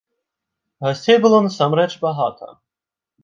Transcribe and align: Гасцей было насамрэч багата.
Гасцей 0.85 1.17
было 1.25 1.37
насамрэч 1.47 1.91
багата. 2.05 2.47